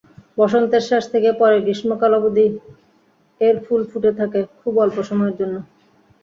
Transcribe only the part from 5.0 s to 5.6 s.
সময়ের জন্য।